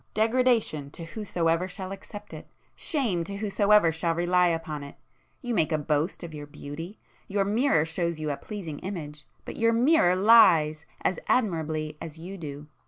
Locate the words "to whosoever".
0.93-1.67, 3.25-3.91